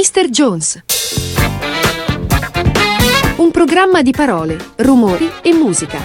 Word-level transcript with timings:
Mr. 0.00 0.30
Jones. 0.30 0.82
Un 3.36 3.50
programma 3.50 4.00
di 4.00 4.12
parole, 4.12 4.56
rumori 4.76 5.30
e 5.42 5.52
musica. 5.52 5.98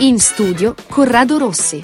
In 0.00 0.20
studio 0.20 0.74
Corrado 0.90 1.38
Rossi. 1.38 1.80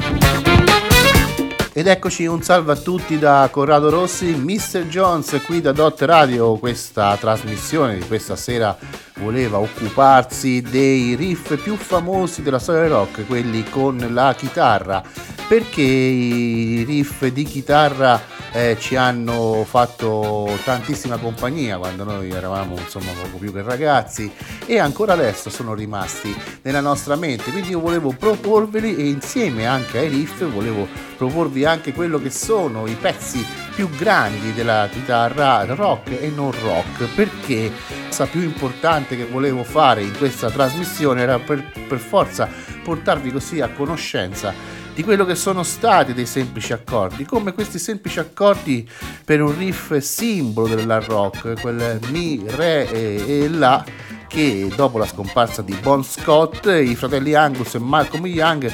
Ed 1.73 1.87
eccoci 1.87 2.27
un 2.27 2.43
salve 2.43 2.73
a 2.73 2.77
tutti 2.77 3.19
da 3.19 3.49
Corrado 3.51 3.89
Rossi, 3.89 4.35
Mr. 4.35 4.89
Jones 4.89 5.41
qui 5.47 5.63
da 5.63 5.73
Dot 5.73 6.03
Radio, 6.03 6.59
questa 6.59 7.17
trasmissione 7.17 7.97
di 7.97 8.07
questa 8.07 8.37
sera 8.37 8.77
voleva 9.21 9.59
occuparsi 9.59 10.61
dei 10.61 11.15
riff 11.15 11.57
più 11.63 11.77
famosi 11.77 12.43
della 12.43 12.59
storia 12.59 12.83
del 12.83 12.91
rock, 12.91 13.27
quelli 13.27 13.65
con 13.71 14.07
la 14.11 14.35
chitarra, 14.37 15.03
perché 15.53 15.83
i 15.83 16.83
riff 16.83 17.27
di 17.27 17.43
chitarra 17.43 18.19
eh, 18.53 18.79
ci 18.81 18.97
hanno 18.97 19.67
fatto 19.69 20.59
tantissima 20.65 21.19
compagnia 21.19 21.77
quando 21.77 22.05
noi 22.05 22.31
eravamo 22.31 22.79
insomma 22.79 23.13
poco 23.13 23.37
più 23.37 23.53
che 23.53 23.61
ragazzi 23.61 24.33
e 24.65 24.79
ancora 24.79 25.13
adesso 25.13 25.51
sono 25.51 25.75
rimasti 25.75 26.35
nella 26.63 26.81
nostra 26.81 27.17
mente. 27.17 27.51
Quindi 27.51 27.69
io 27.69 27.81
volevo 27.81 28.15
proporveli 28.19 28.97
e 28.97 29.09
insieme 29.09 29.67
anche 29.67 29.99
ai 29.99 30.09
riff 30.09 30.43
volevo 30.43 30.89
proporvi 31.19 31.67
anche 31.67 31.93
quello 31.93 32.19
che 32.19 32.31
sono 32.31 32.87
i 32.87 32.95
pezzi 32.95 33.45
più 33.75 33.91
grandi 33.91 34.55
della 34.55 34.89
chitarra 34.91 35.67
rock 35.67 36.19
e 36.19 36.33
non 36.35 36.51
rock. 36.63 37.15
Perché 37.15 37.65
la 37.65 38.07
cosa 38.09 38.25
più 38.25 38.41
importante 38.41 39.19
che 39.19 39.27
volevo 39.27 39.65
fare 39.65 40.03
in 40.03 40.17
questa 40.17 40.51
trasmissione 40.51 41.21
era 41.21 41.39
per, 41.39 41.63
per 41.87 41.99
forza 41.99 42.49
portarvi 42.83 43.31
così 43.31 43.61
a 43.61 43.69
conoscenza 43.69 44.81
di 44.95 45.03
quello 45.03 45.25
che 45.25 45.35
sono 45.35 45.63
stati 45.63 46.13
dei 46.13 46.27
semplici 46.27 46.73
accordi, 46.73 47.25
come 47.25 47.53
questi 47.53 47.79
semplici 47.79 48.19
accordi 48.19 48.89
per 49.25 49.41
un 49.43 49.57
riff 49.57 49.97
simbolo 49.99 50.75
dell'hard 50.75 51.07
rock, 51.07 51.61
quel 51.61 51.99
Mi, 52.11 52.43
Re 52.47 52.91
e, 52.91 53.43
e 53.45 53.49
La, 53.49 53.85
che 54.27 54.71
dopo 54.75 54.99
la 54.99 55.07
scomparsa 55.07 55.63
di 55.63 55.75
Bon 55.81 56.05
Scott, 56.05 56.67
i 56.67 56.95
fratelli 56.95 57.35
Angus 57.35 57.75
e 57.75 57.79
Malcolm 57.79 58.27
Young 58.27 58.73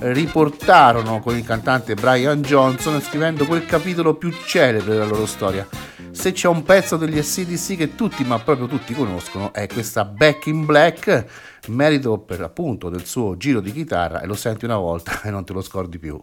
riportarono 0.00 1.20
con 1.20 1.36
il 1.36 1.44
cantante 1.44 1.94
Brian 1.94 2.40
Johnson 2.42 3.00
scrivendo 3.02 3.44
quel 3.44 3.66
capitolo 3.66 4.14
più 4.14 4.32
celebre 4.46 4.92
della 4.92 5.04
loro 5.04 5.26
storia. 5.26 5.66
Se 6.12 6.32
c'è 6.32 6.48
un 6.48 6.62
pezzo 6.64 6.96
degli 6.96 7.20
SCDC 7.20 7.76
che 7.76 7.94
tutti, 7.94 8.24
ma 8.24 8.38
proprio 8.40 8.66
tutti 8.66 8.94
conoscono, 8.94 9.52
è 9.52 9.66
questa 9.68 10.04
Back 10.04 10.46
in 10.46 10.66
Black, 10.66 11.24
merito 11.68 12.18
per 12.18 12.42
appunto 12.42 12.88
del 12.88 13.06
suo 13.06 13.36
giro 13.36 13.60
di 13.60 13.72
chitarra 13.72 14.20
e 14.20 14.26
lo 14.26 14.34
senti 14.34 14.64
una 14.64 14.76
volta 14.76 15.22
e 15.24 15.30
non 15.30 15.44
te 15.44 15.52
lo 15.52 15.62
scordi 15.62 15.98
più. 15.98 16.22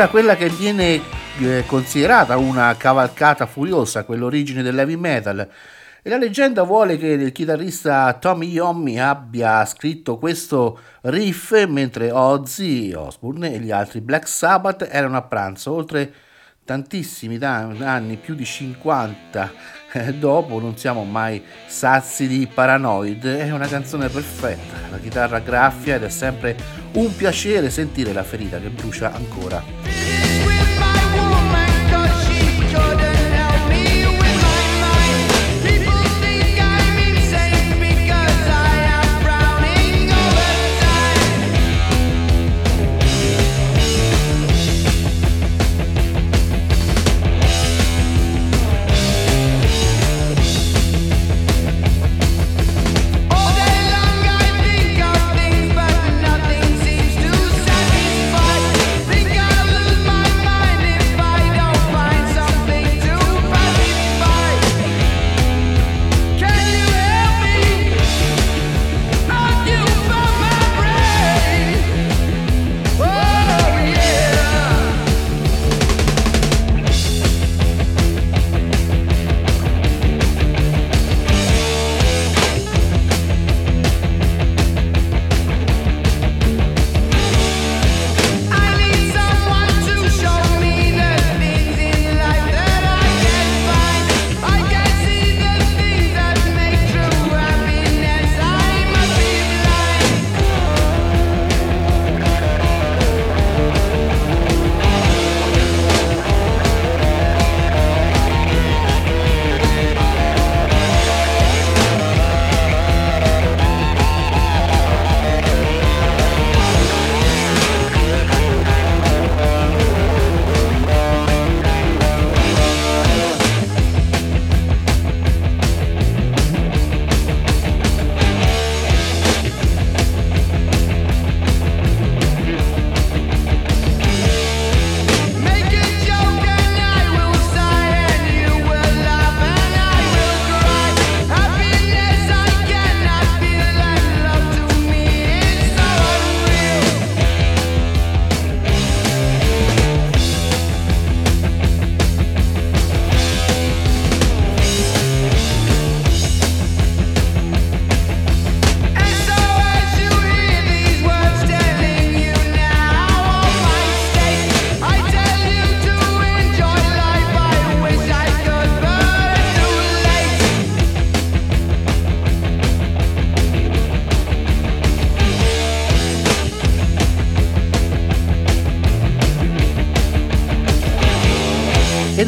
Ora 0.00 0.08
quella 0.08 0.34
che 0.34 0.48
viene 0.48 0.98
eh, 1.40 1.64
considerata 1.66 2.38
una 2.38 2.74
cavalcata 2.74 3.44
furiosa, 3.44 4.04
quell'origine 4.04 4.62
dell'heavy 4.62 4.96
metal. 4.96 5.46
E 6.02 6.08
la 6.08 6.16
leggenda 6.16 6.62
vuole 6.62 6.96
che 6.96 7.08
il 7.08 7.32
chitarrista 7.32 8.10
Tommy 8.14 8.46
Yomi 8.46 8.98
abbia 8.98 9.62
scritto 9.66 10.16
questo 10.16 10.80
riff 11.02 11.66
mentre 11.66 12.10
Ozzy 12.12 12.94
Osbourne 12.94 13.52
e 13.52 13.58
gli 13.58 13.70
altri 13.70 14.00
Black 14.00 14.26
Sabbath 14.26 14.88
erano 14.90 15.18
a 15.18 15.22
pranzo, 15.22 15.74
oltre 15.74 16.10
tantissimi 16.64 17.36
anni, 17.42 18.16
più 18.16 18.34
di 18.34 18.46
50 18.46 19.52
eh, 19.92 20.14
dopo, 20.14 20.60
non 20.60 20.78
siamo 20.78 21.04
mai 21.04 21.44
sazi 21.66 22.26
di 22.26 22.46
Paranoid. 22.46 23.26
È 23.26 23.50
una 23.50 23.66
canzone 23.66 24.08
perfetta, 24.08 24.88
la 24.90 24.98
chitarra 24.98 25.40
graffia 25.40 25.96
ed 25.96 26.04
è 26.04 26.08
sempre 26.08 26.56
un 26.92 27.14
piacere 27.14 27.68
sentire 27.68 28.14
la 28.14 28.22
ferita 28.22 28.58
che 28.58 28.70
brucia 28.70 29.12
ancora. 29.12 29.79
With 30.10 30.59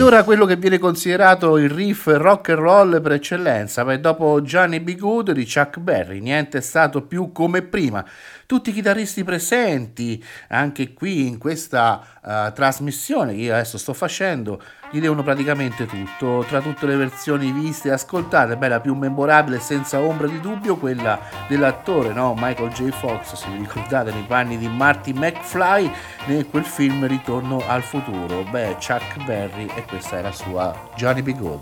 ora 0.00 0.24
quello 0.24 0.46
che 0.46 0.56
viene 0.56 0.78
considerato 0.78 1.58
il 1.58 1.68
riff 1.68 2.06
rock 2.06 2.48
and 2.48 2.58
roll 2.58 3.02
per 3.02 3.12
eccellenza, 3.12 3.84
ma 3.84 3.94
dopo 3.96 4.40
Johnny 4.40 4.80
B. 4.80 4.96
Good 4.96 5.32
di 5.32 5.44
Chuck 5.44 5.80
Berry, 5.80 6.20
niente 6.20 6.58
è 6.58 6.60
stato 6.62 7.02
più 7.02 7.30
come 7.30 7.60
prima. 7.60 8.02
Tutti 8.46 8.70
i 8.70 8.72
chitarristi 8.72 9.22
presenti, 9.22 10.24
anche 10.48 10.94
qui 10.94 11.26
in 11.26 11.36
questa 11.36 12.00
uh, 12.22 12.52
trasmissione 12.54 13.34
che 13.34 13.40
io 13.40 13.52
adesso 13.52 13.76
sto 13.76 13.92
facendo, 13.92 14.62
gli 14.92 15.00
devono 15.00 15.22
praticamente 15.22 15.86
tutto, 15.86 16.44
tra 16.46 16.60
tutte 16.60 16.84
le 16.84 16.96
versioni 16.96 17.50
viste 17.50 17.88
e 17.88 17.92
ascoltate, 17.92 18.58
beh, 18.58 18.68
la 18.68 18.80
più 18.80 18.94
memorabile 18.94 19.58
senza 19.58 19.98
ombra 20.00 20.26
di 20.26 20.38
dubbio, 20.38 20.76
quella 20.76 21.18
dell'attore 21.48 22.12
no? 22.12 22.34
Michael 22.36 22.68
J. 22.72 22.90
Fox, 22.90 23.32
se 23.32 23.46
vi 23.48 23.56
ricordate, 23.56 24.12
nei 24.12 24.24
panni 24.24 24.58
di 24.58 24.68
Marty 24.68 25.14
McFly, 25.14 25.90
in 26.26 26.50
quel 26.50 26.64
film 26.64 27.06
Ritorno 27.06 27.62
al 27.66 27.82
futuro, 27.82 28.42
beh, 28.50 28.74
Chuck 28.74 29.24
Berry 29.24 29.66
e 29.74 29.82
questa 29.86 30.18
è 30.18 30.22
la 30.22 30.32
sua 30.32 30.74
Johnny 30.94 31.22
B. 31.22 31.32
Good. 31.32 31.60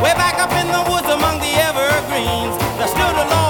Way 0.00 0.14
back 0.14 0.38
up 0.38 0.52
in 0.52 0.70
the 0.70 0.90
woods 0.90 1.08
among 1.08 1.40
the 1.40 1.54
evergreens, 1.58 2.56
there 2.76 2.86
stood 2.86 3.16
a 3.16 3.24
log 3.28 3.43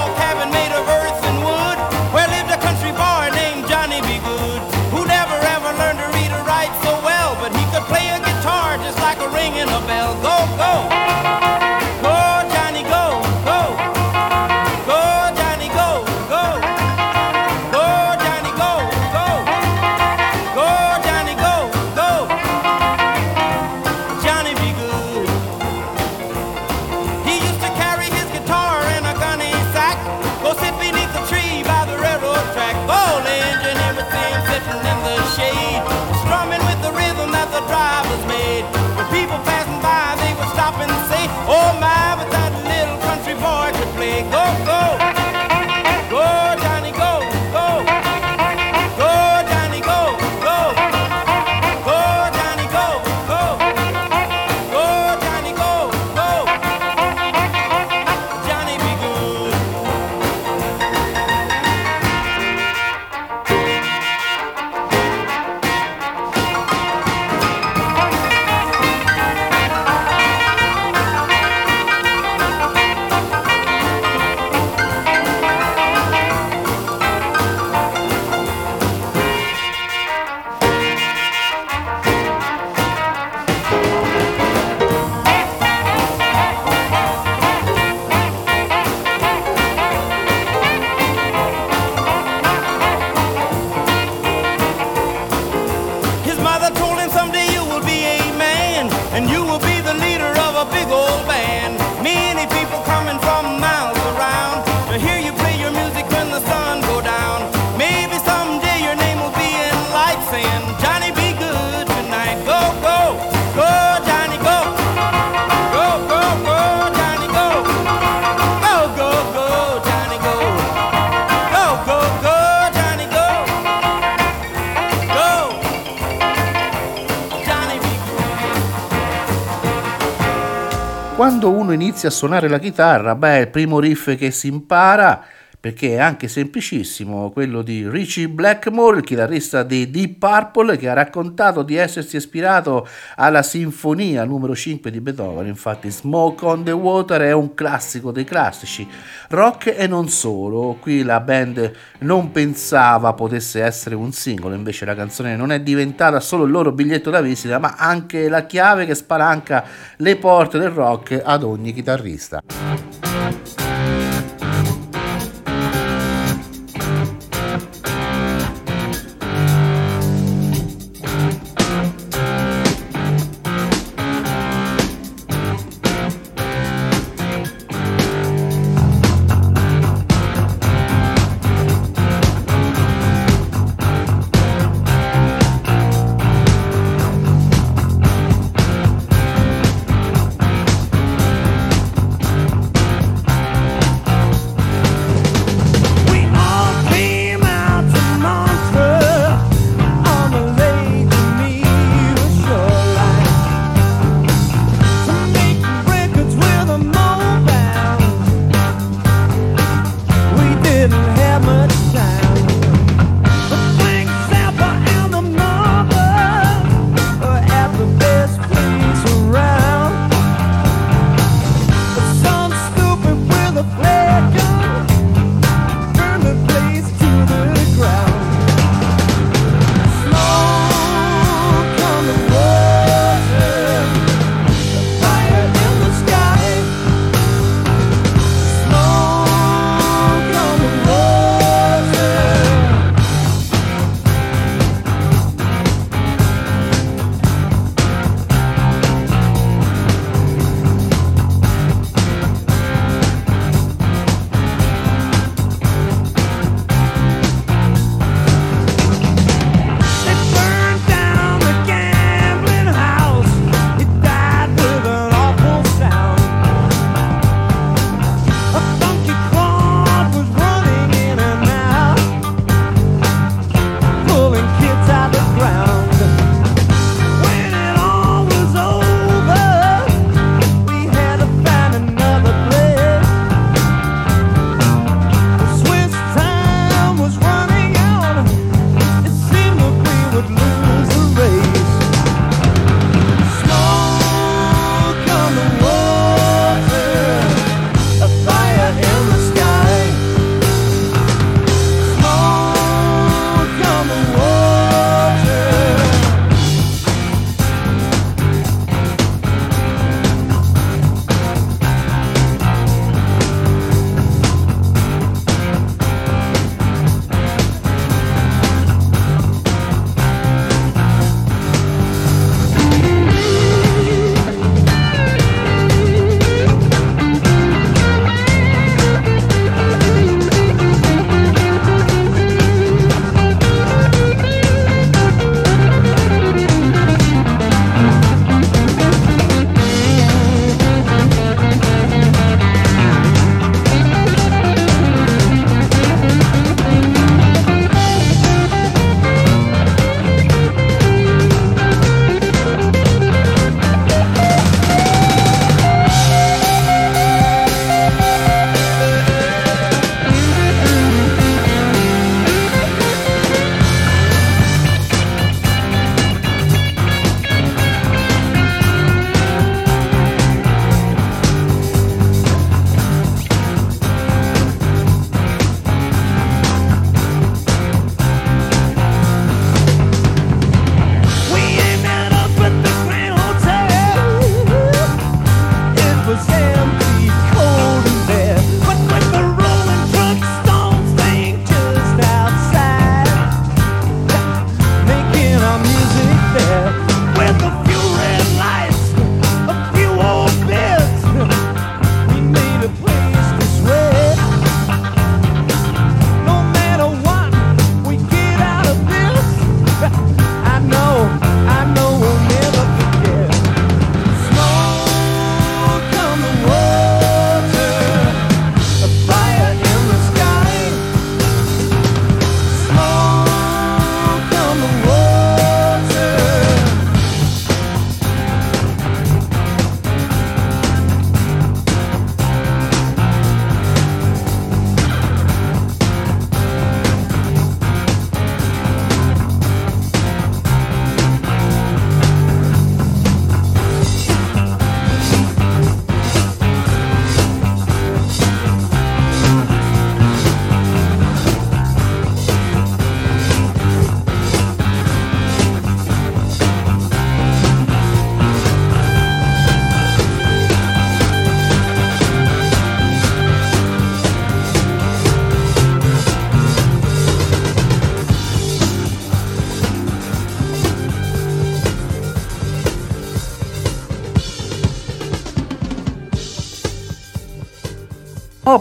inizia 131.95 132.09
a 132.09 132.11
suonare 132.11 132.49
la 132.49 132.59
chitarra, 132.59 133.15
beh, 133.15 133.39
il 133.39 133.49
primo 133.49 133.79
riff 133.79 134.17
che 134.17 134.29
si 134.29 134.47
impara 134.47 135.23
perché 135.65 135.95
è 135.95 135.97
anche 135.97 136.27
semplicissimo 136.27 137.31
quello 137.31 137.63
di 137.63 137.89
Richie 137.89 138.29
Blackmore, 138.29 138.97
il 138.97 139.03
chitarrista 139.03 139.63
di 139.63 139.89
Deep 139.89 140.19
Purple, 140.19 140.77
che 140.77 140.87
ha 140.87 140.93
raccontato 140.93 141.63
di 141.63 141.75
essersi 141.75 142.17
ispirato 142.17 142.87
alla 143.15 143.41
sinfonia 143.41 144.25
numero 144.25 144.53
5 144.53 144.91
di 144.91 145.01
Beethoven. 145.01 145.47
Infatti, 145.47 145.89
Smoke 145.89 146.45
on 146.45 146.63
the 146.63 146.71
Water 146.71 147.21
è 147.21 147.31
un 147.31 147.55
classico 147.55 148.11
dei 148.11 148.25
classici 148.25 148.87
rock 149.29 149.73
e 149.75 149.87
non 149.87 150.07
solo. 150.07 150.77
Qui 150.79 151.01
la 151.01 151.19
band 151.19 151.71
non 152.01 152.31
pensava 152.31 153.13
potesse 153.13 153.63
essere 153.63 153.95
un 153.95 154.11
singolo, 154.11 154.53
invece 154.53 154.85
la 154.85 154.93
canzone 154.93 155.35
non 155.35 155.51
è 155.51 155.61
diventata 155.61 156.19
solo 156.19 156.43
il 156.43 156.51
loro 156.51 156.73
biglietto 156.73 157.09
da 157.09 157.21
visita, 157.21 157.57
ma 157.57 157.73
anche 157.75 158.29
la 158.29 158.45
chiave 158.45 158.85
che 158.85 158.93
spalanca 158.93 159.65
le 159.95 160.15
porte 160.17 160.59
del 160.59 160.69
rock 160.69 161.19
ad 161.25 161.41
ogni 161.41 161.73
chitarrista. 161.73 162.43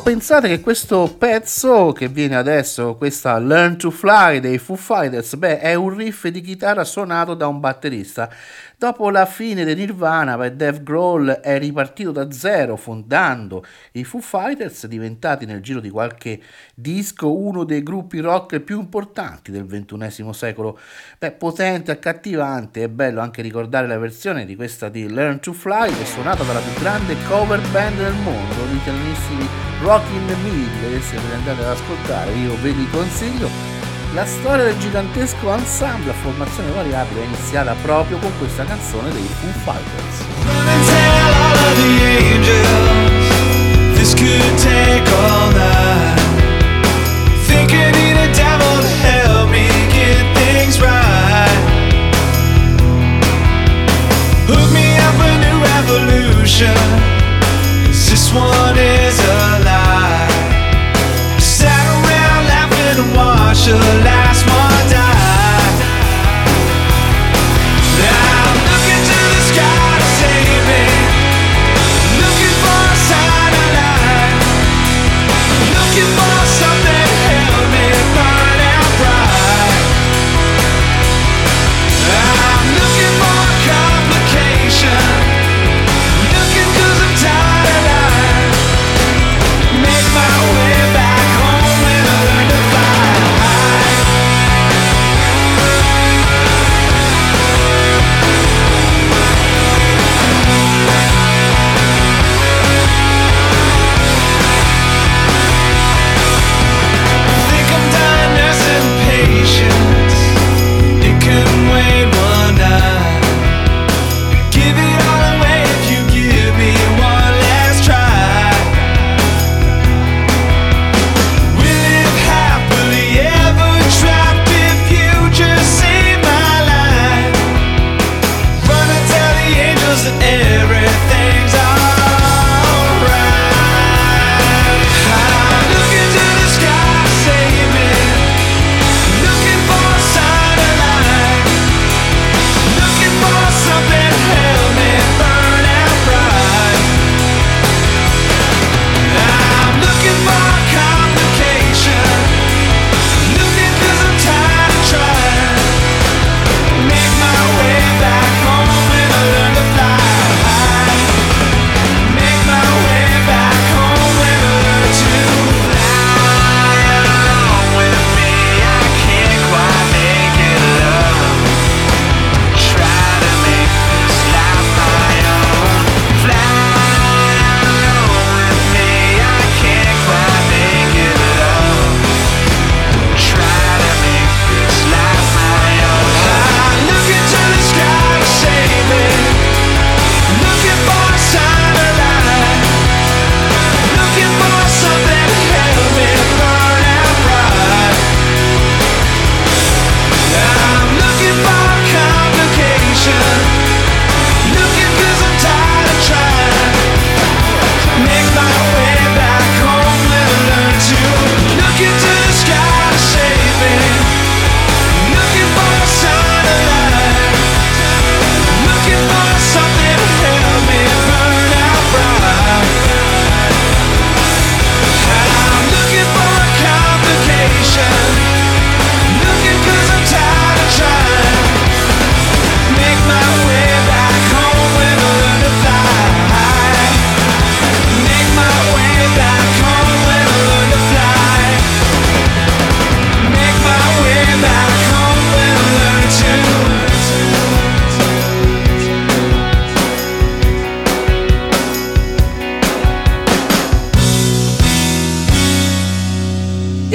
Pensate 0.05 0.49
che 0.49 0.61
questo 0.61 1.17
pezzo 1.17 1.93
che 1.93 2.09
viene 2.09 2.37
adesso, 2.37 2.95
questa 2.95 3.39
Learn 3.39 3.79
to 3.79 3.91
Fly 3.91 4.39
dei 4.39 4.59
Foo 4.59 4.77
Fighters, 4.77 5.35
beh, 5.35 5.61
è 5.61 5.73
un 5.73 5.97
riff 5.97 6.27
di 6.27 6.43
chitarra 6.43 6.85
suonato 6.85 7.33
da 7.33 7.47
un 7.47 7.59
batterista 7.59 8.29
Dopo 8.77 9.09
la 9.09 9.25
fine 9.25 9.65
di 9.65 9.75
Nirvana, 9.75 10.37
Dave 10.49 10.83
Grohl 10.83 11.31
è 11.31 11.59
ripartito 11.59 12.11
da 12.11 12.31
zero, 12.33 12.77
fondando 12.77 13.65
i 13.93 14.05
Foo 14.05 14.21
Fighters, 14.21 14.87
diventati 14.87 15.47
nel 15.47 15.61
giro 15.61 15.81
di 15.81 15.91
qualche 15.91 16.41
disco 16.75 17.37
uno 17.37 17.65
dei 17.65 17.83
gruppi 17.83 18.19
rock 18.19 18.59
più 18.61 18.81
importanti 18.81 19.53
del 19.53 19.67
XXI 19.67 20.33
secolo. 20.33 20.79
Beh, 21.19 21.33
potente, 21.33 21.93
accattivante, 21.93 22.83
è 22.83 22.89
bello 22.89 23.21
anche 23.21 23.43
ricordare 23.43 23.87
la 23.87 23.99
versione 23.99 24.45
di 24.45 24.57
questa 24.57 24.89
di 24.89 25.09
Learn 25.09 25.39
to 25.41 25.53
Fly, 25.53 25.93
che 25.93 26.03
è 26.03 26.07
suonata 26.07 26.43
dalla 26.43 26.61
più 26.61 26.81
grande 26.81 27.15
cover 27.29 27.61
band 27.71 27.97
del 27.97 28.15
mondo, 28.15 28.67
gli 28.71 28.77
italianissimi 28.77 29.47
Rockin' 29.83 30.27
Mill, 30.43 30.81
che 30.81 31.01
se 31.01 31.17
ve 31.17 31.35
andate 31.35 31.61
ad 31.61 31.71
ascoltare, 31.71 32.33
io 32.33 32.61
ve 32.61 32.71
li 32.71 32.89
consiglio. 32.91 33.74
La 34.15 34.25
storia 34.27 34.63
del 34.63 34.79
gigantesco 34.79 35.53
ensemble 35.53 36.13
a 36.13 36.15
formazione 36.15 36.71
variabile 36.71 37.23
è 37.23 37.25
iniziata 37.25 37.75
proprio 37.83 38.17
con 38.19 38.31
questa 38.39 38.65
canzone 38.65 39.11
dei 39.11 39.27
Foo 39.27 39.51
Fighters. 39.65 40.23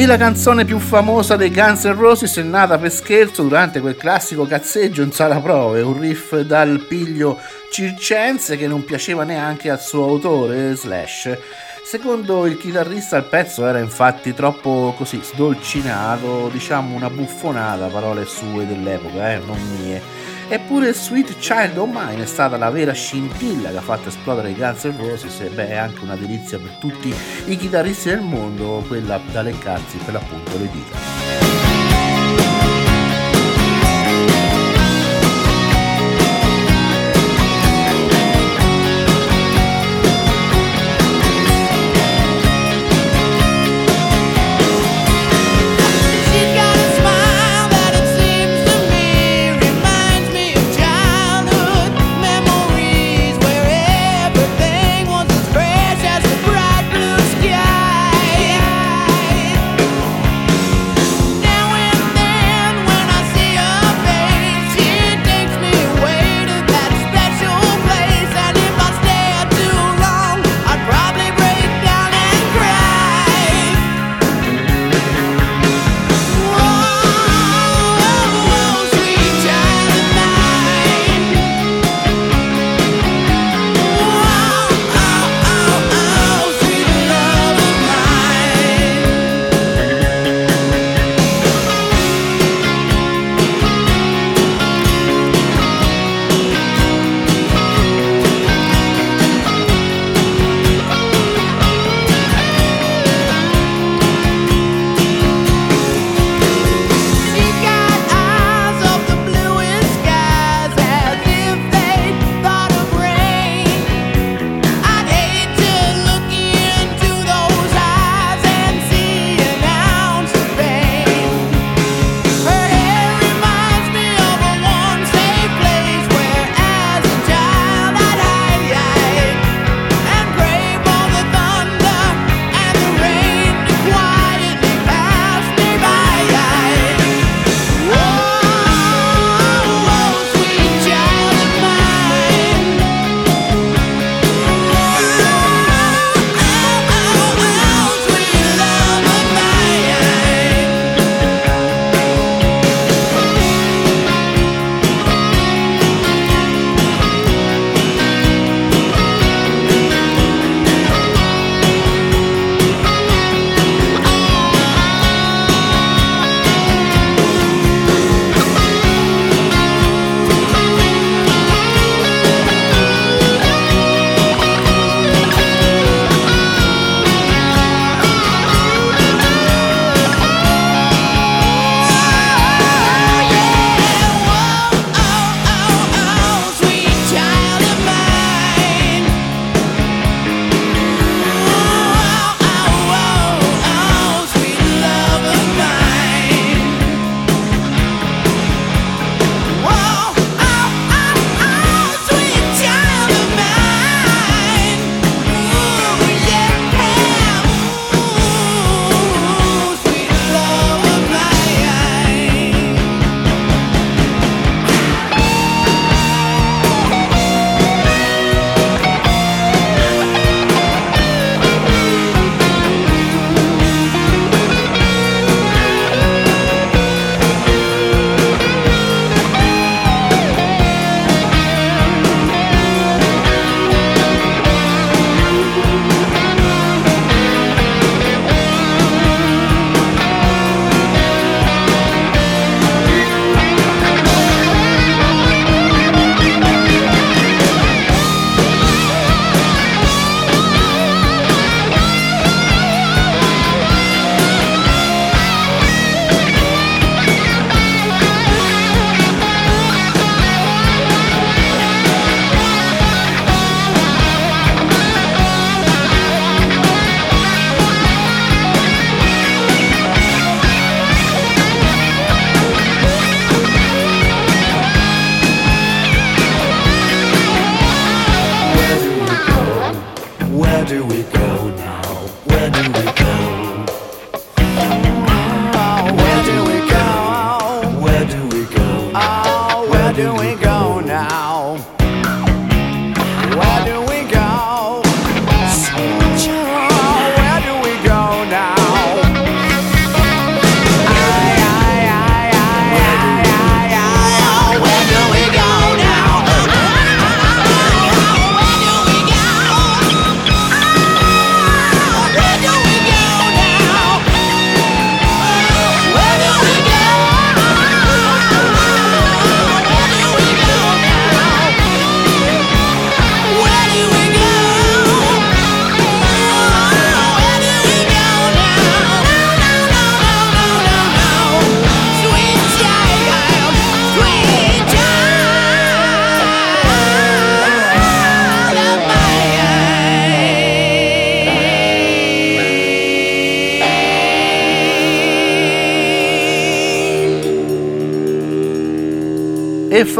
La 0.09 0.17
canzone 0.17 0.65
più 0.65 0.79
famosa 0.79 1.35
dei 1.35 1.51
Guns 1.51 1.83
N' 1.83 1.95
Roses 1.95 2.35
è 2.37 2.41
nata 2.41 2.79
per 2.79 2.91
scherzo 2.91 3.43
durante 3.43 3.79
quel 3.79 3.95
classico 3.95 4.47
cazzeggio 4.47 5.03
in 5.03 5.11
sala 5.11 5.39
prove, 5.39 5.81
un 5.81 5.99
riff 5.99 6.35
dal 6.39 6.83
piglio 6.87 7.39
circense 7.69 8.57
che 8.57 8.65
non 8.65 8.83
piaceva 8.83 9.23
neanche 9.23 9.69
al 9.69 9.79
suo 9.79 10.05
autore, 10.05 10.73
Slash. 10.73 11.37
Secondo 11.83 12.47
il 12.47 12.57
chitarrista 12.57 13.17
il 13.17 13.25
pezzo 13.25 13.67
era 13.67 13.77
infatti 13.77 14.33
troppo 14.33 14.95
così 14.97 15.19
sdolcinato, 15.21 16.49
diciamo 16.51 16.95
una 16.95 17.11
buffonata, 17.11 17.85
parole 17.85 18.25
sue 18.25 18.65
dell'epoca, 18.65 19.33
eh, 19.33 19.41
non 19.45 19.59
mie. 19.77 20.01
Eppure 20.51 20.93
Sweet 20.93 21.37
Child 21.37 21.77
O' 21.77 21.85
Mine 21.85 22.23
è 22.23 22.25
stata 22.25 22.57
la 22.57 22.71
vera 22.71 22.91
scintilla 22.91 23.69
che 23.69 23.77
ha 23.77 23.81
fatto 23.81 24.09
esplodere 24.09 24.49
i 24.49 24.55
Guns 24.55 24.83
N' 24.85 24.97
Roses 24.97 25.39
e 25.41 25.49
beh, 25.49 25.69
è 25.69 25.75
anche 25.75 26.03
una 26.03 26.15
delizia 26.15 26.57
per 26.57 26.71
tutti 26.79 27.13
i 27.45 27.55
chitarristi 27.55 28.09
del 28.09 28.21
mondo, 28.21 28.83
quella 28.87 29.21
da 29.31 29.43
leccarsi 29.43 29.97
per 29.97 30.15
l'appunto 30.15 30.57
le 30.57 30.69
dita. 30.71 31.58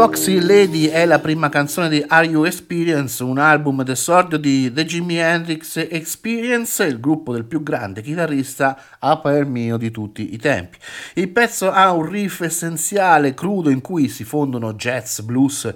Foxy 0.00 0.40
Lady 0.40 0.86
è 0.86 1.04
la 1.04 1.18
prima 1.18 1.50
canzone 1.50 1.90
di 1.90 2.02
Are 2.08 2.26
You 2.26 2.44
Experience, 2.44 3.22
un 3.22 3.36
album 3.36 3.82
d'esordio 3.82 4.38
di 4.38 4.72
The 4.72 4.86
Jimi 4.86 5.18
Hendrix 5.18 5.76
Experience, 5.76 6.82
il 6.84 6.98
gruppo 6.98 7.34
del 7.34 7.44
più 7.44 7.62
grande 7.62 8.00
chitarrista 8.00 8.82
a 8.98 9.18
parer 9.18 9.44
mio 9.44 9.76
di 9.76 9.90
tutti 9.90 10.32
i 10.32 10.38
tempi. 10.38 10.78
Il 11.16 11.28
pezzo 11.28 11.70
ha 11.70 11.92
un 11.92 12.08
riff 12.08 12.40
essenziale, 12.40 13.34
crudo, 13.34 13.68
in 13.68 13.82
cui 13.82 14.08
si 14.08 14.24
fondono 14.24 14.72
jazz, 14.72 15.20
blues, 15.20 15.70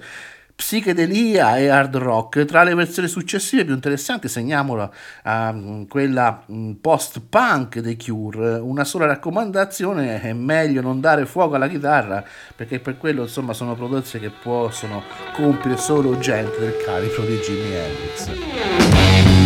psichedelia 0.55 1.57
e 1.57 1.67
hard 1.67 1.97
rock. 1.97 2.45
Tra 2.45 2.63
le 2.63 2.73
versioni 2.73 3.07
successive 3.07 3.65
più 3.65 3.73
interessanti 3.73 4.27
segniamola 4.27 4.89
uh, 5.23 5.85
quella 5.87 6.43
um, 6.47 6.77
post-punk 6.79 7.79
dei 7.79 7.97
Cure. 7.97 8.55
Una 8.55 8.83
sola 8.83 9.05
raccomandazione 9.05 10.21
è 10.21 10.33
meglio 10.33 10.81
non 10.81 10.99
dare 10.99 11.25
fuoco 11.25 11.55
alla 11.55 11.67
chitarra 11.67 12.23
perché 12.55 12.79
per 12.79 12.97
quello 12.97 13.23
insomma 13.23 13.53
sono 13.53 13.75
prodotti 13.75 14.19
che 14.19 14.31
possono 14.31 15.03
compiere 15.33 15.77
solo 15.77 16.17
gente 16.17 16.59
del 16.59 16.75
calibro 16.83 17.23
di 17.25 17.37
Jimi 17.37 17.73
Hendrix. 17.73 19.44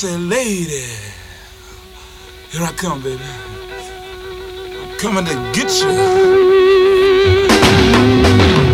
said, 0.00 0.20
Lady, 0.20 0.86
here 2.52 2.62
I 2.62 2.70
come, 2.76 3.02
baby. 3.02 3.20
I'm 4.80 4.96
coming 4.96 5.24
to 5.24 5.34
get 5.52 5.72
you. 8.62 8.67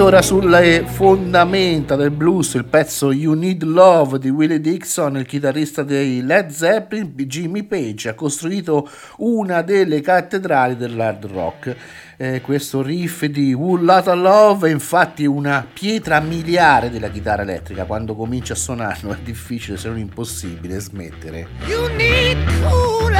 Ora 0.00 0.22
sulle 0.22 0.84
fondamenta 0.86 1.96
del 1.96 2.10
blues 2.10 2.54
il 2.54 2.64
pezzo 2.64 3.12
You 3.12 3.34
Need 3.34 3.62
Love 3.62 4.18
di 4.18 4.30
Willie 4.30 4.60
Dixon, 4.60 5.16
il 5.16 5.26
chitarrista 5.26 5.82
dei 5.82 6.22
Led 6.22 6.50
Zeppelin, 6.50 7.12
Jimmy 7.14 7.64
Page, 7.64 8.08
ha 8.08 8.14
costruito 8.14 8.88
una 9.18 9.60
delle 9.62 10.00
cattedrali 10.00 10.76
dell'hard 10.76 11.26
rock. 11.26 11.76
Eh, 12.16 12.40
questo 12.40 12.80
riff 12.80 13.24
di 13.24 13.52
Wool 13.52 13.84
Lotta 13.84 14.14
Love 14.14 14.68
è 14.68 14.72
infatti 14.72 15.26
una 15.26 15.66
pietra 15.70 16.20
miliare 16.20 16.88
della 16.88 17.08
chitarra 17.08 17.42
elettrica. 17.42 17.84
Quando 17.84 18.14
comincia 18.14 18.52
a 18.52 18.56
suonarlo 18.56 19.12
è 19.12 19.18
difficile 19.22 19.76
se 19.76 19.88
non 19.88 19.98
impossibile 19.98 20.78
smettere. 20.78 21.48
You 21.66 21.88
need 21.96 22.38
cool 22.62 23.12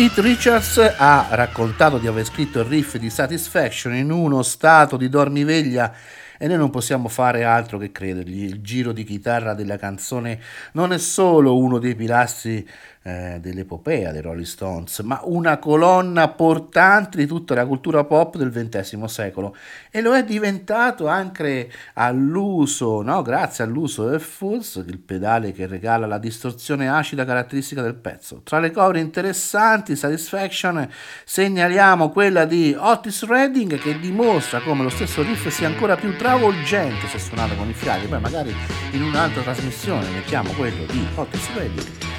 Keith 0.00 0.16
Richards 0.20 0.78
ha 0.96 1.26
raccontato 1.32 1.98
di 1.98 2.06
aver 2.06 2.24
scritto 2.24 2.60
il 2.60 2.64
riff 2.64 2.96
di 2.96 3.10
Satisfaction 3.10 3.94
in 3.94 4.10
uno 4.10 4.40
stato 4.40 4.96
di 4.96 5.10
dormiveglia 5.10 5.92
e 6.38 6.46
noi 6.46 6.56
non 6.56 6.70
possiamo 6.70 7.08
fare 7.08 7.44
altro 7.44 7.76
che 7.76 7.92
credergli. 7.92 8.44
Il 8.44 8.62
giro 8.62 8.92
di 8.92 9.04
chitarra 9.04 9.52
della 9.52 9.76
canzone 9.76 10.40
non 10.72 10.94
è 10.94 10.98
solo 10.98 11.58
uno 11.58 11.76
dei 11.78 11.94
pilastri 11.94 12.66
eh, 13.02 13.38
dell'epopea 13.40 14.12
dei 14.12 14.20
Rolling 14.20 14.44
Stones, 14.44 14.98
ma 15.00 15.20
una 15.24 15.58
colonna 15.58 16.28
portante 16.28 17.16
di 17.16 17.26
tutta 17.26 17.54
la 17.54 17.64
cultura 17.64 18.04
pop 18.04 18.36
del 18.36 18.52
XX 18.52 19.04
secolo 19.04 19.56
e 19.90 20.02
lo 20.02 20.14
è 20.14 20.22
diventato 20.22 21.06
anche 21.06 21.70
all'uso, 21.94 23.00
no? 23.00 23.22
grazie 23.22 23.64
all'uso 23.64 24.06
del 24.06 24.20
fuzz, 24.20 24.76
il 24.76 24.98
pedale 24.98 25.52
che 25.52 25.66
regala 25.66 26.06
la 26.06 26.18
distorsione 26.18 26.90
acida 26.90 27.24
caratteristica 27.24 27.80
del 27.80 27.94
pezzo. 27.94 28.42
Tra 28.44 28.58
le 28.58 28.70
cover 28.70 28.96
interessanti, 28.96 29.96
Satisfaction, 29.96 30.86
segnaliamo 31.24 32.10
quella 32.10 32.44
di 32.44 32.76
Otis 32.78 33.24
Redding 33.24 33.78
che 33.78 33.98
dimostra 33.98 34.60
come 34.60 34.82
lo 34.82 34.90
stesso 34.90 35.22
riff 35.22 35.48
sia 35.48 35.68
ancora 35.68 35.96
più 35.96 36.16
travolgente 36.16 37.06
se 37.06 37.18
suonato 37.18 37.54
con 37.54 37.68
i 37.68 37.74
fiati, 37.74 38.06
poi 38.06 38.20
magari 38.20 38.54
in 38.92 39.02
un'altra 39.02 39.42
trasmissione 39.42 40.08
mettiamo 40.10 40.50
quello 40.52 40.84
di 40.84 41.06
Otis 41.14 41.54
Redding 41.54 42.09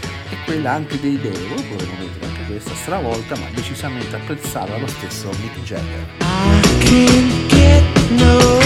quella 0.51 0.73
anche 0.73 0.99
dei 0.99 1.17
Devo, 1.17 1.55
oh, 1.55 1.63
come 1.63 2.09
anche 2.23 2.43
questa 2.45 2.75
stravolta, 2.75 3.37
ma 3.37 3.47
decisamente 3.53 4.13
apprezzata 4.13 4.75
lo 4.77 4.87
stesso 4.87 5.29
Mick 5.39 5.61
Jagger. 5.63 6.05
No 8.09 8.59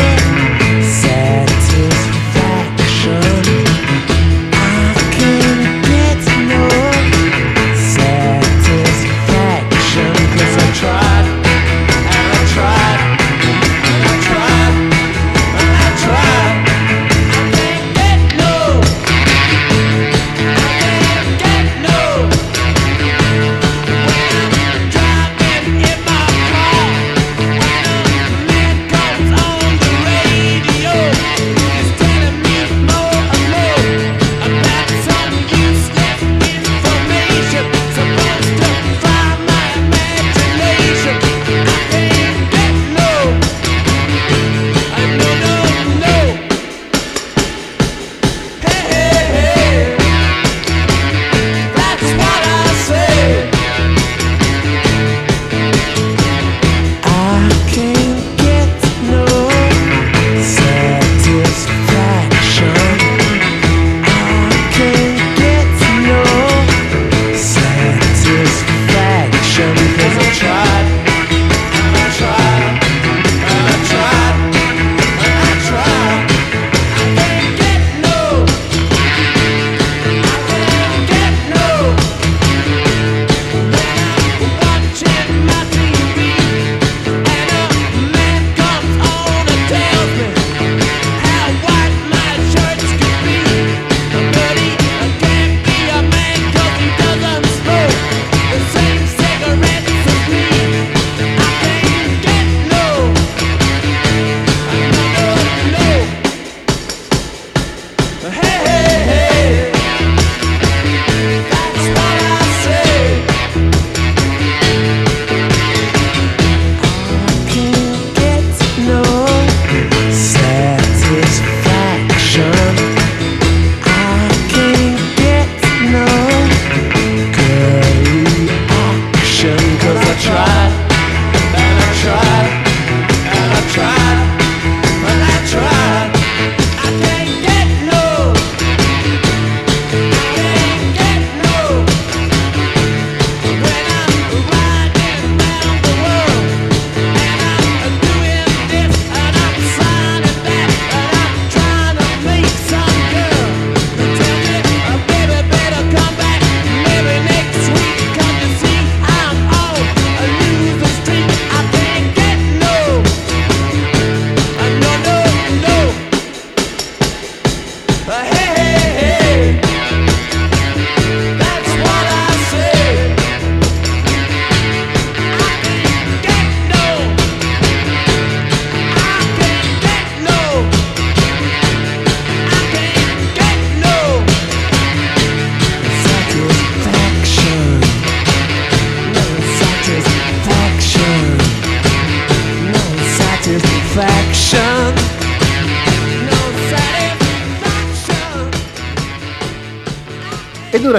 satisfaction. 0.82 2.24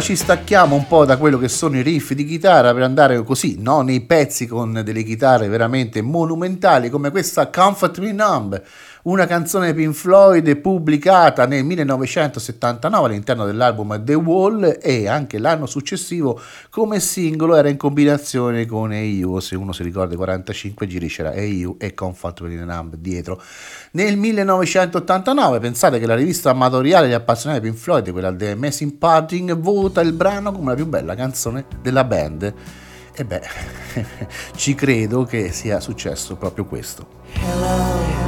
Ci 0.07 0.15
stacchiamo 0.15 0.77
un 0.77 0.87
po' 0.87 1.05
da 1.05 1.17
quello 1.17 1.37
che 1.37 1.49
sono 1.49 1.77
i 1.79 1.83
riff 1.83 2.13
di 2.13 2.25
chitarra 2.25 2.73
per 2.73 2.83
andare 2.85 3.21
così, 3.25 3.57
no, 3.59 3.81
nei 3.81 4.03
pezzi 4.03 4.47
con 4.47 4.83
delle 4.85 5.03
chitarre 5.03 5.49
veramente 5.49 6.01
monumentali 6.01 6.91
come 6.91 7.11
questa 7.11 7.51
Comfort 7.51 7.99
Me 7.99 8.13
Numb 8.13 8.63
una 9.07 9.27
canzone 9.27 9.73
Pink 9.73 9.95
Floyd 9.95 10.57
pubblicata 10.57 11.47
nel 11.47 11.65
1979 11.65 13.07
all'interno 13.07 13.45
dell'album 13.45 14.03
The 14.03 14.15
Wall 14.15 14.79
e 14.81 15.07
anche 15.07 15.39
l'anno 15.39 15.67
successivo 15.67 16.41
come 16.71 16.99
singolo 16.99 17.55
era 17.55 17.69
in 17.69 17.77
combinazione 17.77 18.67
con 18.67 18.93
EU, 18.93 19.39
se 19.39 19.55
uno 19.55 19.73
si 19.73 19.85
ricorda 19.85 20.15
i 20.15 20.17
45 20.17 20.87
giri 20.89 21.07
c'era 21.07 21.33
EU 21.35 21.77
e 21.79 21.95
Comfortable 21.95 22.65
Numb 22.65 22.97
dietro. 22.97 23.41
Nel 23.93 24.17
1989 24.17 25.61
pensate 25.61 26.01
che 26.01 26.07
la 26.07 26.17
rivista 26.17 26.51
amatoriale 26.51 27.07
degli 27.07 27.15
appassionati 27.15 27.61
Pink 27.61 27.77
Floyd, 27.77 28.11
quella 28.11 28.35
The 28.35 28.51
Amazing 28.51 28.95
Parting, 28.95 29.57
vota 29.57 30.01
il 30.01 30.15
brano 30.15 30.51
come 30.51 30.71
la 30.71 30.75
più 30.75 30.87
bella 30.87 31.15
canzone 31.15 31.67
della 31.81 32.03
band. 32.03 32.55
E 33.15 33.25
beh, 33.25 33.43
ci 34.57 34.75
credo 34.75 35.23
che 35.23 35.53
sia 35.53 35.79
successo 35.79 36.35
proprio 36.35 36.65
questo. 36.67 37.07
Hello. 37.35 38.26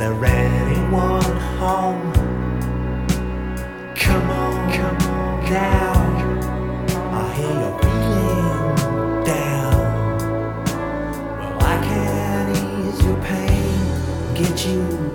There 0.00 0.24
anyone 0.24 1.36
home? 1.60 2.12
Come 3.94 4.30
on, 4.30 4.72
come 4.72 4.96
on 4.96 5.44
now. 5.50 5.92
I 7.12 7.34
hear 7.34 7.52
you're 7.60 7.78
feeling 7.82 9.24
down. 9.24 9.80
Well, 11.38 11.58
I 11.60 11.76
can 11.84 12.50
ease 12.56 13.04
your 13.04 13.18
pain, 13.20 14.34
get 14.34 14.66
you 14.66 15.09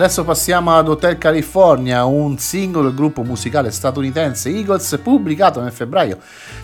Adesso 0.00 0.24
passiamo 0.24 0.74
ad 0.74 0.88
Hotel 0.88 1.18
California, 1.18 2.06
un 2.06 2.38
singolo 2.38 2.86
del 2.86 2.96
gruppo 2.96 3.22
musicale 3.22 3.70
statunitense 3.70 4.48
Eagles 4.48 4.98
pubblicato 5.02 5.60
nel 5.60 5.72
febbraio 5.72 6.16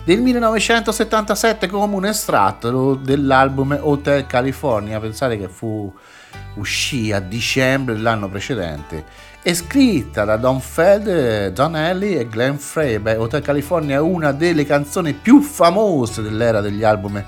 del 0.03 0.21
1977 0.21 1.67
come 1.67 1.93
un 1.93 2.05
estratto 2.05 2.95
dell'album 2.95 3.77
Hotel 3.79 4.25
California. 4.25 4.99
Pensate 4.99 5.37
che 5.37 5.49
fu 5.49 5.93
uscì 6.55 7.11
a 7.11 7.19
dicembre 7.19 7.93
dell'anno 7.93 8.27
precedente. 8.27 9.05
È 9.43 9.53
scritta 9.53 10.25
da 10.25 10.37
Don 10.37 10.59
Feld, 10.59 11.49
Don 11.49 11.75
Ellie 11.75 12.21
e 12.21 12.27
Glenn 12.27 12.55
Frey. 12.55 12.97
Beh, 12.97 13.17
Hotel 13.17 13.43
California 13.43 13.97
è 13.97 14.01
una 14.01 14.31
delle 14.31 14.65
canzoni 14.65 15.13
più 15.13 15.41
famose 15.41 16.23
dell'era 16.23 16.59
degli 16.59 16.83
album 16.83 17.23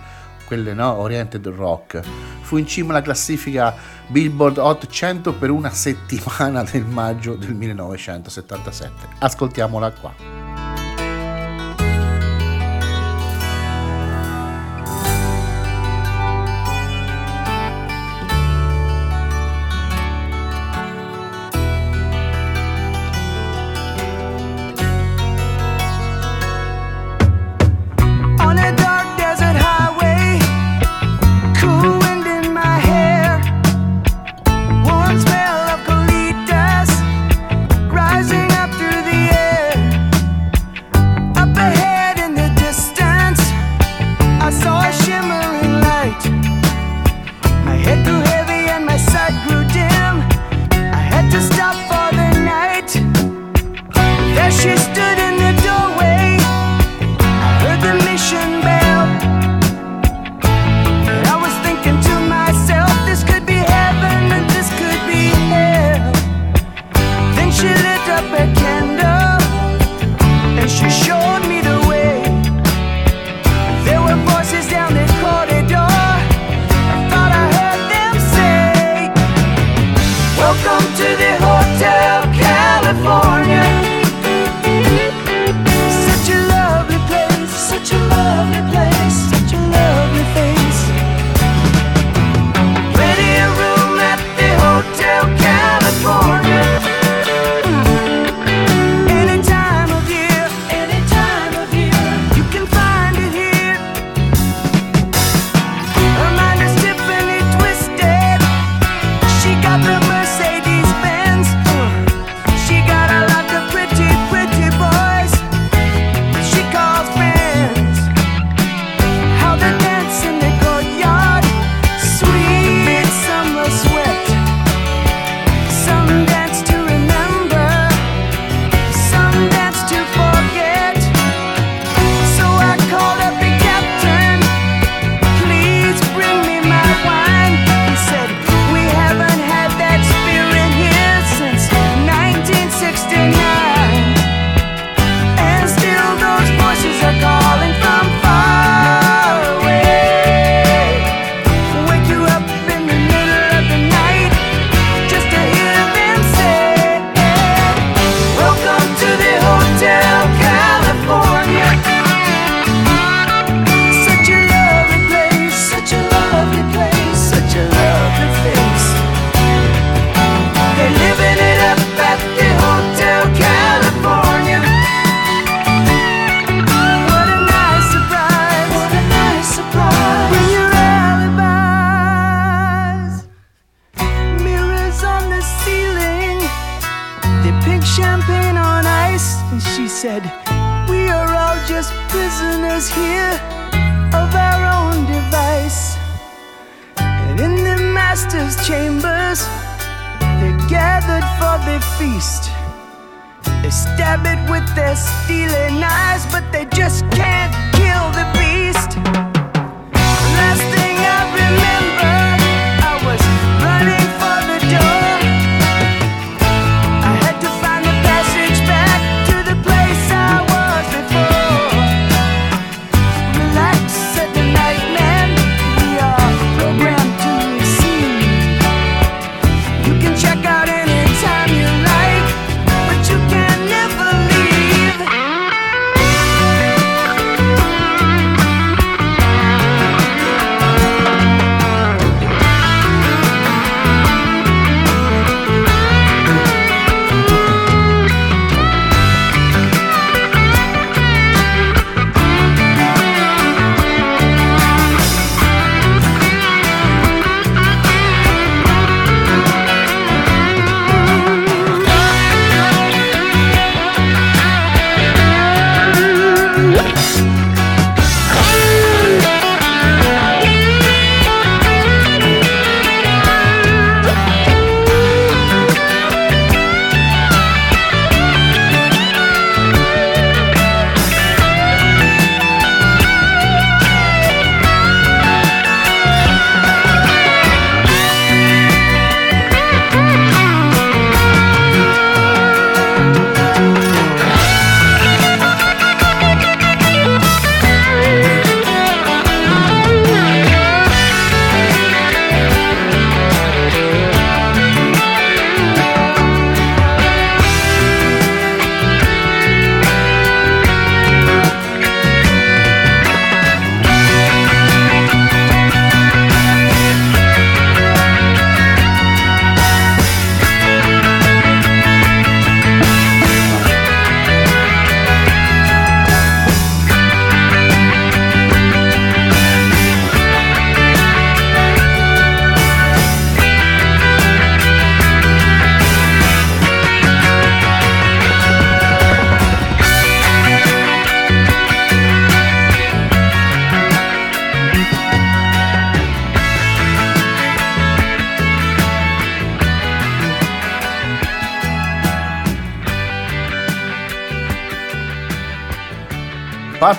quelle 0.47 0.73
no, 0.73 0.95
oriented 0.95 1.45
rock. 1.49 2.01
Fu 2.49 2.57
in 2.57 2.65
cima 2.65 2.93
alla 2.93 3.03
classifica 3.03 3.75
Billboard 4.07 4.57
Hot 4.57 4.87
100 4.87 5.33
per 5.33 5.51
una 5.51 5.69
settimana 5.69 6.63
del 6.63 6.83
maggio 6.83 7.35
del 7.35 7.53
1977. 7.53 9.07
Ascoltiamola 9.19 9.91
qua. 9.91 10.48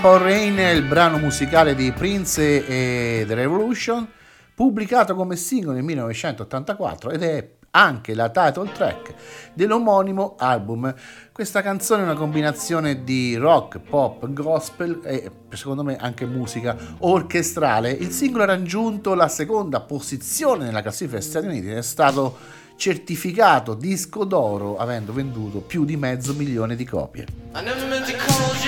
Purple 0.01 0.29
Rain 0.31 0.59
il 0.59 0.83
brano 0.85 1.19
musicale 1.19 1.75
di 1.75 1.93
Prince 1.93 2.67
e 2.67 3.25
The 3.27 3.35
Revolution, 3.35 4.09
pubblicato 4.55 5.15
come 5.15 5.37
singolo 5.37 5.75
nel 5.75 5.83
1984 5.83 7.11
ed 7.11 7.23
è 7.23 7.51
anche 7.73 8.15
la 8.15 8.31
title 8.31 8.73
track 8.73 9.15
dell'omonimo 9.53 10.37
album. 10.39 10.95
Questa 11.33 11.61
canzone 11.61 12.01
è 12.01 12.05
una 12.05 12.15
combinazione 12.15 13.05
di 13.05 13.37
rock, 13.37 13.79
pop, 13.79 14.27
gospel 14.33 15.01
e 15.05 15.31
secondo 15.51 15.85
me 15.85 15.97
anche 15.97 16.25
musica 16.25 16.75
orchestrale. 17.01 17.91
Il 17.91 18.11
singolo 18.11 18.45
ha 18.45 18.47
raggiunto 18.47 19.13
la 19.13 19.29
seconda 19.29 19.81
posizione 19.81 20.65
nella 20.65 20.81
classifica 20.81 21.19
degli 21.19 21.29
Stati 21.29 21.47
Uniti 21.47 21.71
ed 21.71 21.77
è 21.77 21.83
stato 21.83 22.39
certificato 22.81 23.75
disco 23.75 24.25
d'oro 24.25 24.79
avendo 24.79 25.13
venduto 25.13 25.61
più 25.61 25.85
di 25.85 25.99
mezzo 25.99 26.33
milione 26.33 26.77
di 26.77 26.87
copie. 26.87 27.27
never 27.53 27.87
meant 27.91 28.07
to 28.07 28.17
cause 28.17 28.61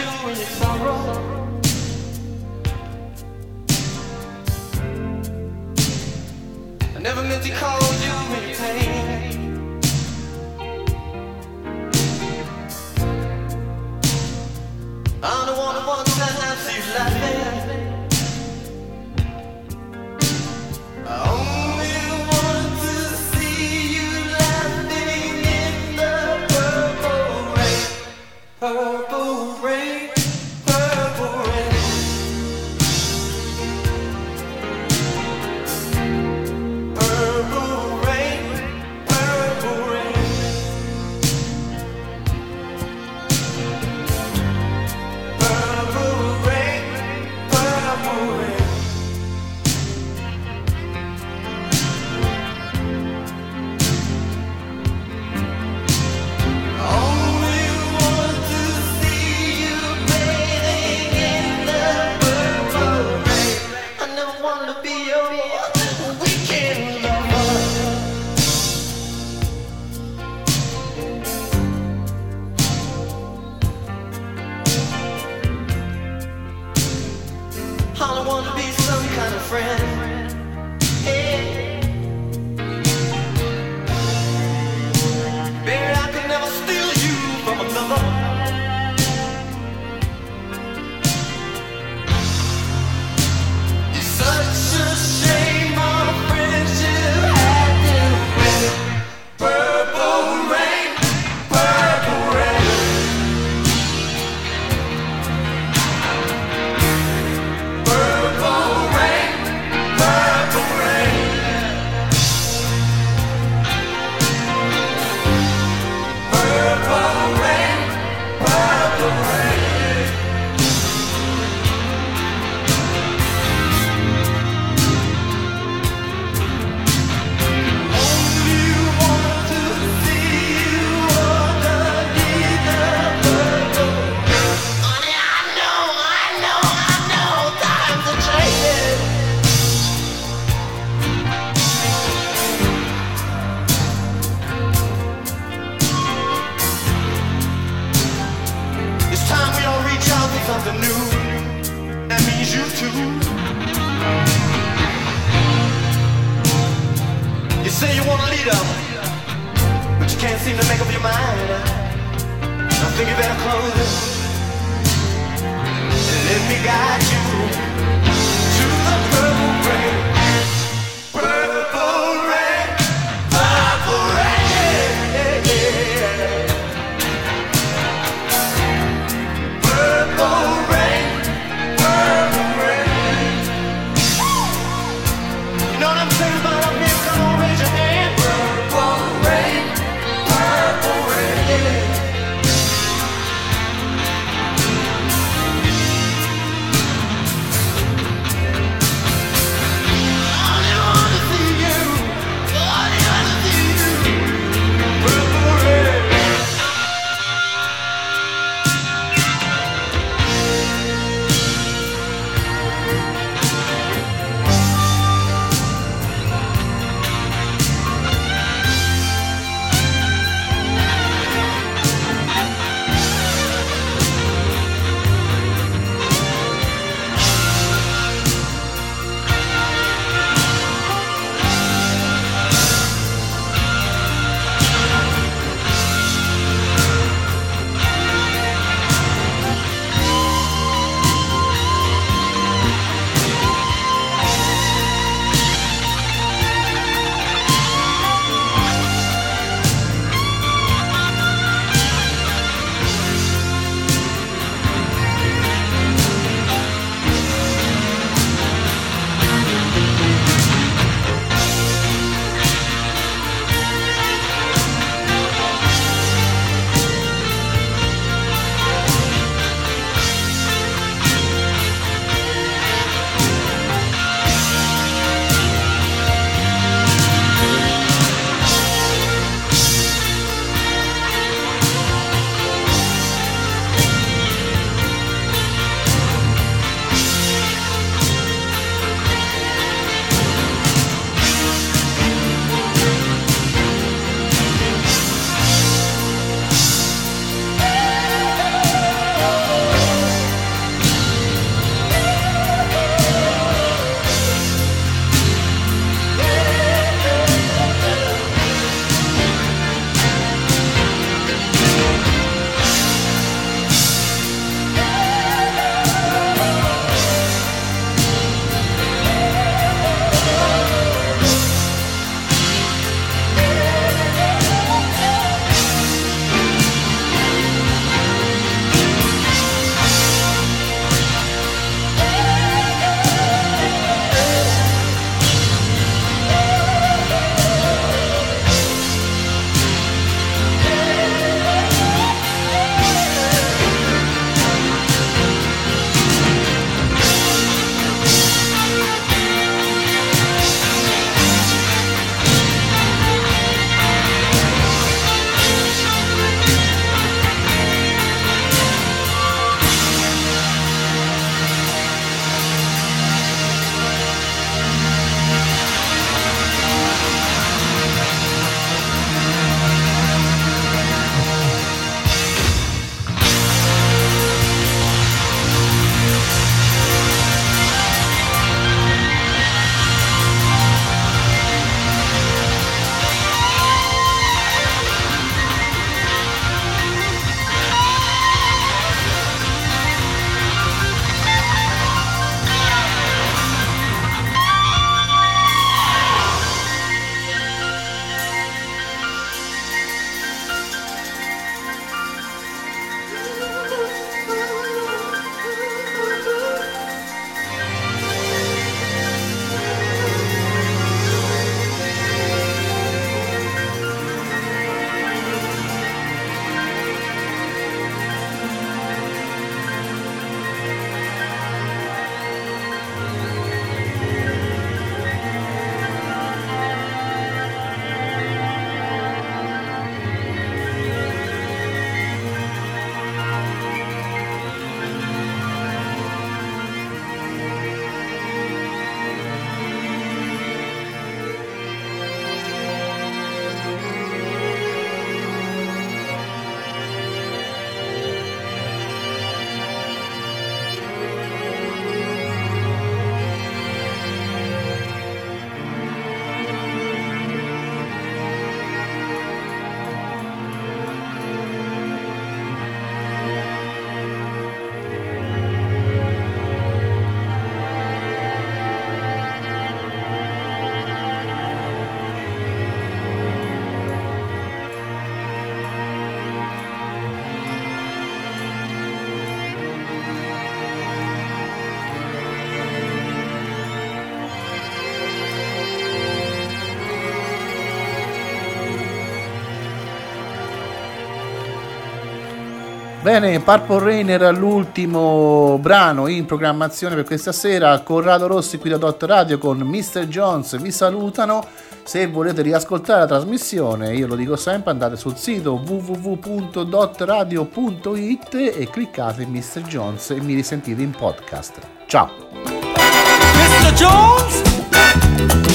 Bene, 493.13 493.41
Purple 493.41 493.79
Rain 493.79 494.09
era 494.09 494.31
l'ultimo 494.31 495.59
brano 495.61 496.07
in 496.07 496.25
programmazione 496.25 496.95
per 496.95 497.05
questa 497.05 497.31
sera. 497.31 497.79
Corrado 497.81 498.27
Rossi 498.27 498.57
qui 498.57 498.71
da 498.71 498.79
Dot 498.79 499.03
Radio 499.03 499.37
con 499.37 499.59
Mr. 499.59 500.07
Jones 500.07 500.59
vi 500.59 500.71
salutano. 500.71 501.45
Se 501.83 502.07
volete 502.07 502.41
riascoltare 502.41 503.01
la 503.01 503.07
trasmissione, 503.07 503.95
io 503.95 504.07
lo 504.07 504.15
dico 504.15 504.35
sempre, 504.37 504.71
andate 504.71 504.97
sul 504.97 505.19
sito 505.19 505.61
www.dotradio.it 505.63 508.35
e 508.35 508.67
cliccate 508.71 509.27
Mr. 509.27 509.61
Jones 509.61 510.09
e 510.09 510.19
mi 510.23 510.33
risentite 510.33 510.81
in 510.81 510.93
podcast. 510.93 511.59
Ciao! 511.85 512.09
Mr. 512.47 513.75
Jones, 513.75 514.41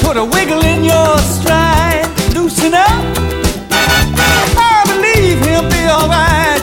put 0.00 0.16
a 0.16 0.22
wiggle 0.22 0.64
in 0.64 0.84
your 0.84 1.18
stride, 1.18 2.08
loosen 2.34 2.74
up. 2.74 3.04
I 3.72 4.84
believe 4.86 5.44
he'll 5.44 5.68
be 5.68 5.88
alright, 5.88 6.62